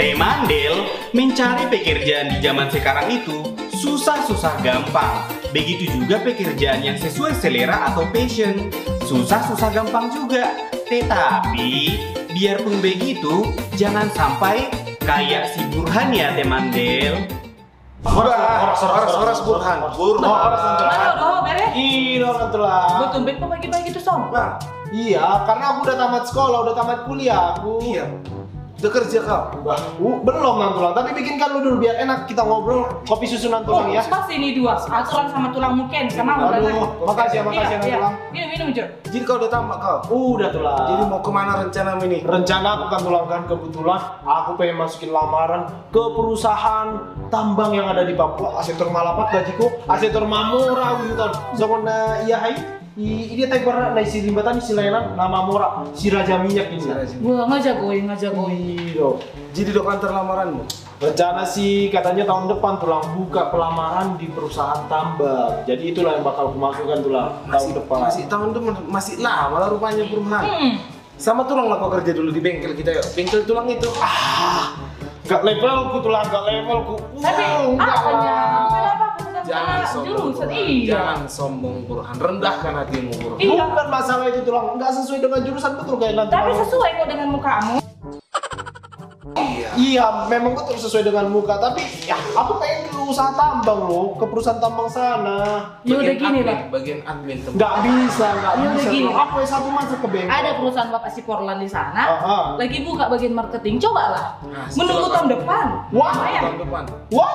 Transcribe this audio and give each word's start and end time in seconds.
Temandel 0.00 0.88
mencari 1.12 1.68
pekerjaan 1.68 2.32
di 2.32 2.40
zaman 2.40 2.72
sekarang 2.72 3.20
itu 3.20 3.52
susah-susah 3.76 4.64
gampang. 4.64 5.28
Begitu 5.52 5.92
juga 5.92 6.16
pekerjaan 6.24 6.80
yang 6.80 6.96
sesuai 6.96 7.36
selera 7.36 7.92
atau 7.92 8.08
passion. 8.08 8.72
Susah-susah 9.04 9.68
gampang 9.68 10.08
juga. 10.08 10.56
Tetapi 10.88 12.00
biarpun 12.32 12.80
begitu, 12.80 13.44
jangan 13.76 14.08
sampai 14.16 14.72
kayak 15.04 15.52
si 15.52 15.68
Burhan 15.68 16.16
ya 16.16 16.32
Temandel. 16.32 17.28
Horas, 18.00 18.80
horas, 18.80 18.80
horas, 18.80 19.12
horas, 19.20 19.38
Burhan. 19.44 19.78
Burhan. 20.00 20.32
Mana 20.80 21.08
udah 21.12 21.44
bere? 21.44 21.76
Iya, 21.76 22.32
nanti 22.40 22.56
lah. 22.56 23.04
Betul 23.04 23.28
bet 23.28 23.36
pagi-pagi 23.36 23.92
itu 23.92 24.00
som. 24.00 24.32
Nah, 24.32 24.56
Iya, 24.88 25.44
karena 25.44 25.76
aku 25.76 25.86
udah 25.86 25.96
tamat 26.00 26.24
sekolah, 26.24 26.58
udah 26.64 26.74
tamat 26.74 26.98
kuliah 27.04 27.52
aku. 27.52 27.84
iya. 27.84 28.08
Udah 28.80 28.92
kerja 28.96 29.18
kau? 29.20 29.60
Bah, 29.60 29.76
uh, 29.76 30.16
belum 30.24 30.56
nantulang, 30.56 30.96
tapi 30.96 31.12
bikinkan 31.12 31.52
lu 31.52 31.60
dulu 31.60 31.76
biar 31.84 32.00
enak 32.00 32.24
kita 32.24 32.40
ngobrol 32.40 32.88
kopi 33.04 33.28
susu 33.28 33.52
Oh, 33.52 33.60
nantulang 33.60 33.92
ya. 33.92 34.00
pas 34.08 34.24
ini 34.32 34.56
dua, 34.56 34.72
aturan 34.80 35.28
sama 35.28 35.52
tulang 35.52 35.76
muken 35.76 36.08
sama 36.08 36.48
Aduh, 36.48 37.04
makasih 37.04 37.36
ya, 37.36 37.42
makasih 37.44 37.60
ya, 37.60 37.68
iya, 37.76 37.84
iya. 37.84 37.96
Tulang. 38.00 38.14
Minum, 38.32 38.48
minum, 38.48 38.68
Jur. 38.72 38.86
Jadi 39.04 39.24
kau 39.28 39.36
udah 39.36 39.50
tamat 39.52 39.78
kau? 39.84 39.98
Udah 40.38 40.48
tulang. 40.48 40.86
Jadi 40.88 41.02
mau 41.04 41.20
ke 41.20 41.30
mana 41.30 41.52
rencana 41.60 41.90
ini? 42.00 42.18
rencana 42.24 42.68
aku 42.72 42.84
kan 42.88 43.00
tulang 43.04 43.26
kan 43.28 43.40
kebetulan 43.44 44.00
aku 44.22 44.50
pengen 44.56 44.76
masukin 44.80 45.10
lamaran 45.12 45.62
ke 45.90 46.02
perusahaan 46.16 46.88
tambang 47.28 47.76
yang 47.76 47.84
ada 47.90 48.06
di 48.06 48.16
Papua 48.16 48.62
Asetor 48.62 48.88
Malapat 48.88 49.28
gajiku 49.34 49.66
Asetor 49.84 50.24
Mamora 50.24 50.96
gitu 51.04 51.14
kan 51.20 51.32
Zamana 51.52 52.24
iya 52.24 52.40
hai 52.40 52.79
I, 52.98 53.38
ini 53.38 53.46
tay 53.46 53.62
pernah 53.62 53.94
na 53.94 54.02
si 54.02 54.18
limbatan 54.18 54.58
si 54.58 54.74
layanan 54.74 55.14
nama 55.14 55.46
Mamora 55.46 55.86
si 55.94 56.10
Raja 56.10 56.42
Minyak 56.42 56.74
ini 56.74 56.90
Gua 57.22 57.46
ngajagoi, 57.46 58.02
ngajagoi. 58.02 58.98
Iya. 58.98 59.08
Jadi 59.54 59.70
dok 59.70 59.86
antar 59.86 60.10
lamaranmu? 60.10 60.66
Rencana 60.98 61.46
sih 61.46 61.86
katanya 61.88 62.26
tahun 62.26 62.50
depan 62.50 62.82
tulang 62.82 63.14
buka 63.14 63.48
pelamaran 63.54 64.18
di 64.18 64.26
perusahaan 64.26 64.90
tambang. 64.90 65.62
Jadi 65.70 65.94
itulah 65.94 66.18
yang 66.18 66.26
bakal 66.26 66.50
kumasukkan 66.50 66.98
tulang 67.00 67.30
tahun 67.46 67.54
Masih, 67.54 67.72
depan. 67.78 67.98
masih 68.02 68.24
tahun 68.26 68.48
depan, 68.58 68.74
masih 68.90 69.14
lama 69.22 69.56
lah 69.62 69.68
rupanya 69.70 70.04
Burhan. 70.10 70.44
Hmm. 70.44 70.72
Sama 71.14 71.46
tulang 71.46 71.70
lah 71.70 71.78
kerja 71.80 72.10
dulu 72.10 72.34
di 72.34 72.42
bengkel 72.42 72.74
kita 72.74 72.90
yuk. 72.90 73.06
Bengkel 73.14 73.46
tulang 73.46 73.70
itu. 73.70 73.86
Ah, 74.02 74.76
gak 75.30 75.46
levelku 75.46 76.02
tulang, 76.02 76.26
gak 76.26 76.42
levelku. 76.42 76.98
Tapi 77.22 77.42
Wow, 77.48 77.64
enggak 77.78 77.96
apanya? 77.96 78.36
Sombong. 80.02 80.26
jurusan. 80.32 80.46
Burhan. 80.48 80.66
Iya. 80.66 80.90
Jangan 80.90 81.20
sombong 81.28 81.76
Burhan. 81.84 82.14
Rendahkan 82.16 82.72
hatimu 82.84 83.12
Burhan. 83.20 83.38
Iya. 83.38 83.62
Bukan 83.68 83.86
masalah 83.92 84.24
itu 84.32 84.40
tulang, 84.42 84.66
nggak 84.80 84.92
sesuai 84.96 85.18
dengan 85.20 85.40
jurusan 85.44 85.72
betul 85.76 85.94
kayak 86.00 86.14
nanti. 86.16 86.32
Tapi 86.32 86.50
sesuai 86.56 86.90
kok 86.96 87.08
dengan 87.08 87.28
mukamu. 87.30 87.76
Iya. 89.32 89.68
Iya, 89.72 90.04
memang 90.26 90.52
betul 90.52 90.74
sesuai 90.76 91.04
dengan 91.04 91.28
muka, 91.28 91.54
tapi 91.56 91.86
ya 92.02 92.18
aku 92.32 92.58
pengen 92.58 92.90
dulu 92.90 93.10
usaha 93.10 93.30
tambang 93.30 93.86
loh, 93.86 94.18
ke 94.18 94.26
perusahaan 94.26 94.58
tambang 94.58 94.86
sana. 94.86 95.70
Ya 95.82 95.94
udah 95.94 96.14
gini 96.14 96.40
lah. 96.42 96.66
Bagian 96.68 97.00
admin 97.04 97.38
teman. 97.38 97.54
Nggak 97.54 97.74
bisa, 97.80 98.26
nggak 98.28 98.52
Ya 98.52 98.60
udah 98.60 98.74
bisa. 98.76 98.90
gini. 98.90 99.10
Aku 99.10 99.34
yang 99.36 99.50
satu 99.50 99.68
masuk 99.70 99.98
ke 100.00 100.08
bengkel. 100.08 100.32
Ada 100.32 100.50
perusahaan 100.56 100.90
Bapak 100.90 101.10
si 101.10 101.20
Porlan 101.22 101.58
di 101.58 101.70
sana. 101.70 102.02
Ah, 102.02 102.18
ah. 102.20 102.44
Lagi 102.58 102.78
buka 102.82 103.06
bagian 103.06 103.32
marketing. 103.32 103.78
Cobalah. 103.78 104.26
Nah, 104.42 104.66
Menunggu 104.74 105.06
tahun 105.08 105.28
depan. 105.30 105.66
Wah. 105.90 106.12
Tahun 106.14 106.58
depan. 106.58 106.82
Wah, 107.10 107.34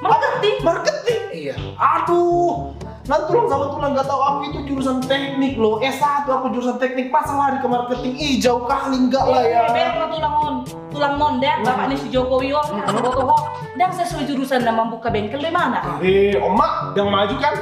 Marketing. 0.00 0.56
marketing. 0.60 1.20
Iya. 1.30 1.54
Aduh, 1.78 2.74
nanti 3.06 3.24
tulang 3.26 3.46
sama 3.46 3.66
tulang 3.70 3.90
nggak 3.92 4.04
tahu 4.04 4.20
aku 4.20 4.40
itu 4.46 4.58
jurusan 4.66 4.98
teknik 5.00 5.54
loh. 5.56 5.78
S1 5.78 6.26
aku 6.26 6.50
jurusan 6.50 6.76
teknik, 6.76 7.08
masa 7.08 7.32
lari 7.32 7.56
ke 7.56 7.66
marketing? 7.66 8.12
Ih, 8.12 8.34
jauh 8.36 8.66
kali 8.66 8.98
enggak 8.98 9.24
lah 9.24 9.40
ya. 9.40 9.62
Berak 9.70 9.94
lah 9.96 10.08
tulang 10.10 10.34
mon, 10.34 10.54
tulang 11.00 11.16
mon 11.16 11.40
deh. 11.40 11.54
Bapak 11.64 11.88
nih 11.88 11.96
si 11.96 12.12
Jokowi 12.12 12.52
oh, 12.52 12.60
foto 13.00 13.24
ho. 13.24 13.36
Dan 13.80 13.88
sesuai 13.88 14.28
jurusan 14.28 14.60
dan 14.60 14.76
mampu 14.76 15.00
ke 15.00 15.08
bengkel 15.08 15.40
di 15.40 15.48
mana? 15.48 15.80
Eh, 16.04 16.36
omak, 16.36 16.92
yang 16.92 17.08
maju 17.08 17.34
kan? 17.40 17.54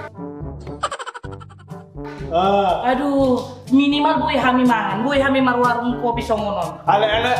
Ah, 2.34 2.90
Aduh, 2.92 3.38
minimal 3.70 4.26
boy 4.26 4.34
hami 4.34 4.66
mangan, 4.66 5.06
boy 5.06 5.16
hami 5.22 5.38
marwarung 5.38 6.02
kopi 6.02 6.20
songonon. 6.20 6.82
ale 6.84 7.06
ale 7.06 7.32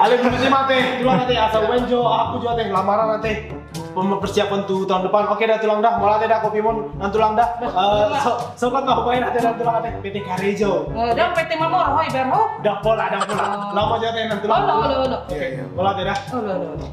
Ale 0.00 0.16
berarti 0.16 0.48
mate, 0.48 0.78
tulang 1.02 1.16
nanti 1.24 1.36
asal 1.36 1.68
wenjo, 1.68 2.00
aku 2.04 2.40
juga 2.40 2.56
teh 2.56 2.72
lamaran 2.72 3.16
nanti 3.16 3.52
persiapan 3.94 4.60
tuh 4.64 4.86
tahun 4.86 5.10
depan. 5.10 5.28
Oke 5.30 5.44
dah 5.46 5.58
tulang 5.58 5.80
dah, 5.82 5.98
mulai 5.98 6.26
dah 6.26 6.38
kopi 6.40 6.62
mon, 6.62 6.90
nanti 6.96 7.14
tulang 7.18 7.34
dah. 7.34 7.48
Eh, 7.60 8.20
so, 8.22 8.30
so 8.56 8.64
kan 8.70 8.86
kau 8.86 9.02
main 9.06 9.20
nanti 9.22 9.38
nanti 9.42 9.58
tulang 9.60 9.74
nanti 9.82 9.90
PT 10.00 10.16
Karejo. 10.22 10.72
Oh, 10.90 11.10
dan 11.12 11.34
PT 11.34 11.50
Mamor 11.58 11.86
hoi 11.98 12.08
berho. 12.08 12.42
Dah 12.62 12.76
pola, 12.80 13.04
dah 13.10 13.20
pola. 13.26 13.44
Lama 13.74 13.94
aja 13.98 14.08
teh 14.14 14.24
nanti 14.30 14.44
Oh, 14.46 14.50
tulang. 14.50 14.62
lo, 14.66 14.74
lo, 14.86 14.96
lo. 15.10 15.18
teh 15.26 16.04
dah. 16.06 16.18
Oh, 16.30 16.40
lo, 16.40 16.54
lo, 16.54 16.68
lo. 16.78 16.86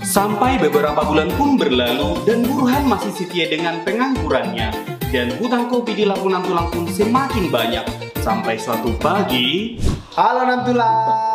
Sampai 0.00 0.58
beberapa 0.58 1.06
bulan 1.06 1.30
pun 1.38 1.54
berlalu 1.54 2.18
dan 2.26 2.42
Burhan 2.42 2.82
masih 2.90 3.14
setia 3.14 3.46
dengan 3.46 3.78
penganggurannya 3.86 4.74
dan 5.14 5.30
hutang 5.38 5.70
kopi 5.70 5.94
di 5.94 6.02
Labunan 6.02 6.42
Tulang 6.42 6.66
pun 6.66 6.82
semakin 6.90 7.46
banyak 7.46 7.86
sampai 8.18 8.58
suatu 8.58 8.90
pagi 8.98 9.78
Halo 10.18 10.42
Nantulang. 10.50 11.29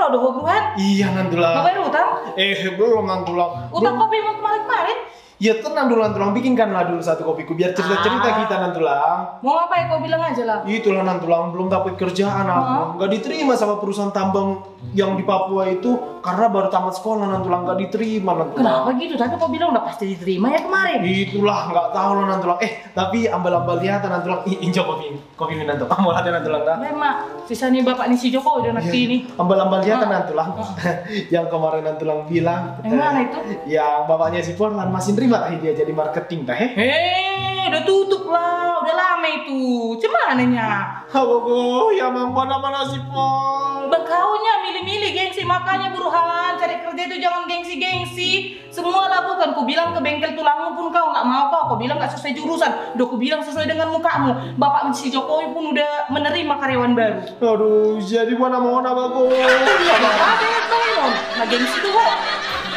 Nero 0.00 0.16
doh 0.16 0.32
buruhan. 0.32 0.80
Iya 0.80 1.12
Nantulang. 1.12 1.60
Ngapain 1.60 1.78
utang? 1.84 2.08
Eh 2.32 2.56
belum 2.72 3.04
Nantulang. 3.04 3.68
Utang 3.68 4.00
kopi 4.00 4.16
mau 4.24 4.32
kemarin-kemarin? 4.40 4.98
Ya 5.40 5.56
tenang 5.56 5.88
dulu 5.88 6.04
Nantulang, 6.04 6.36
bikinkanlah 6.36 6.84
dulu 6.84 7.00
satu 7.00 7.24
kopiku 7.24 7.56
biar 7.56 7.72
cerita-cerita 7.72 8.28
Ah. 8.28 8.36
kita 8.38 8.54
Nantulang. 8.60 9.20
Mau 9.40 9.56
ngapain 9.56 9.88
kau 9.88 9.96
bilang 9.98 10.20
aja 10.20 10.44
lah. 10.44 10.58
Itulah 10.62 11.00
Nantulang 11.00 11.48
belum 11.48 11.66
dapat 11.66 11.96
kerjaan 11.96 12.44
aku. 12.44 13.00
Nggak 13.00 13.10
diterima 13.10 13.56
sama 13.56 13.80
perusahaan 13.80 14.12
tambang 14.12 14.60
yang 14.92 15.12
di 15.14 15.24
Papua 15.24 15.64
itu 15.66 15.92
karena 16.20 16.44
baru 16.46 16.68
tamat 16.68 16.92
sekolah 16.92 17.24
Nantulang 17.26 17.64
nggak 17.64 17.78
diterima 17.80 18.36
Nantulang. 18.36 18.84
Kenapa 18.84 19.00
gitu? 19.00 19.14
Tapi 19.16 19.32
kau 19.34 19.48
bilang 19.48 19.72
udah 19.72 19.80
pasti 19.82 20.04
diterima 20.08 20.46
ya 20.50 20.60
kemarin. 20.60 21.00
Itulah 21.00 21.60
nggak 21.66 21.88
tahu 21.90 22.10
lah 22.12 22.24
Nantulang. 22.28 22.58
Eh 22.60 22.72
tapi 22.92 23.18
ambal-ambal 23.24 23.80
lihat 23.80 24.04
Nantulang. 24.04 24.44
Ih, 24.44 24.60
injak 24.60 24.84
kopi 24.84 25.08
kopi 25.34 25.56
Nantulang. 25.56 25.98
Mau 25.98 26.12
lihat 26.12 26.28
Nantulang 26.28 26.62
dah. 26.62 26.76
Memang 26.76 27.16
sisa 27.48 27.72
nih 27.72 27.80
bapak 27.80 28.12
nih 28.12 28.18
si 28.18 28.28
Jokowi 28.28 28.68
udah 28.68 28.72
nanti 28.76 28.98
ini. 29.00 29.16
Ambal-ambal 29.34 29.80
lihat 29.80 30.04
Ah. 30.04 30.20
Nantulang. 30.20 30.52
yang 31.32 31.48
kemarin 31.48 31.80
Nantulang 31.82 32.28
bilang. 32.28 32.76
Yang 32.84 32.92
mana 32.94 33.18
itu? 33.24 33.38
Yang 33.80 33.96
bapaknya 34.04 34.40
si 34.44 34.52
Porlan 34.52 34.92
masih 34.92 35.16
nerima 35.16 35.29
tah 35.30 35.46
dia 35.54 35.72
jadi 35.72 35.92
marketing 35.94 36.42
tah 36.42 36.58
eh. 36.58 36.70
Hei, 36.74 37.70
udah 37.70 37.82
tutup 37.86 38.26
lah, 38.26 38.82
udah 38.82 38.94
lama 38.98 39.28
itu. 39.30 39.94
Cuman 40.02 40.42
nya? 40.50 41.06
Habogo, 41.06 41.94
ya 41.94 42.10
mampu 42.10 42.42
mana 42.42 42.82
si 42.90 42.98
Por. 43.06 43.86
Bekaunya 43.86 44.54
milih-milih 44.66 45.10
gengsi 45.14 45.46
makanya 45.46 45.94
buruhan 45.94 46.58
cari 46.58 46.82
kerja 46.82 47.02
itu 47.06 47.16
jangan 47.22 47.46
gengsi-gengsi. 47.46 48.58
Semua 48.74 49.06
lah 49.06 49.26
bukan. 49.26 49.54
Ku 49.54 49.62
bilang 49.66 49.94
ke 49.94 50.02
bengkel 50.02 50.34
tulangmu 50.34 50.78
pun 50.78 50.90
kau 50.94 51.10
nggak 51.14 51.26
mau 51.26 51.50
kau. 51.50 51.74
Kau 51.74 51.78
bilang 51.78 51.98
nggak 51.98 52.14
sesuai 52.14 52.34
jurusan. 52.34 52.70
Udah 52.98 53.06
ku 53.06 53.16
bilang 53.18 53.42
sesuai 53.42 53.66
dengan 53.66 53.90
mukamu. 53.90 54.58
Bapak 54.58 54.94
si 54.94 55.10
Jokowi 55.10 55.54
pun 55.54 55.74
udah 55.74 56.10
menerima 56.10 56.54
karyawan 56.58 56.92
baru. 56.94 57.18
Aduh, 57.38 57.98
jadi 58.02 58.34
mana 58.34 58.62
mau 58.62 58.82
bago. 58.82 59.30
Ada 59.30 60.46
yang 60.46 60.68
nah 61.10 61.46
gengsi 61.48 61.78
tuh 61.80 61.94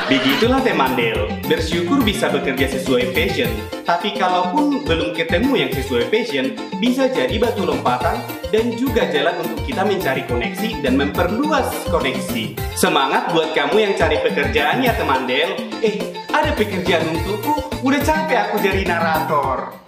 Begitulah 0.09 0.61
Temandel, 0.65 1.29
bersyukur 1.45 2.01
bisa 2.01 2.25
bekerja 2.33 2.65
sesuai 2.65 3.13
passion. 3.13 3.49
Tapi 3.85 4.17
kalaupun 4.17 4.81
belum 4.81 5.13
ketemu 5.13 5.53
yang 5.53 5.71
sesuai 5.71 6.09
passion, 6.09 6.57
bisa 6.81 7.09
jadi 7.13 7.37
batu 7.37 7.61
lompatan 7.61 8.17
dan 8.49 8.73
juga 8.73 9.05
jalan 9.13 9.37
untuk 9.45 9.61
kita 9.65 9.85
mencari 9.85 10.25
koneksi 10.25 10.81
dan 10.81 10.97
memperluas 10.97 11.69
koneksi. 11.93 12.57
Semangat 12.73 13.29
buat 13.33 13.53
kamu 13.53 13.75
yang 13.85 13.93
cari 13.93 14.17
pekerjaan 14.21 14.81
ya 14.81 14.97
Temandel. 14.97 15.57
Eh, 15.85 16.01
ada 16.33 16.51
pekerjaan 16.57 17.05
untukku, 17.13 17.69
udah 17.85 18.01
capek 18.01 18.49
aku 18.49 18.65
jadi 18.65 18.81
narator. 18.89 19.82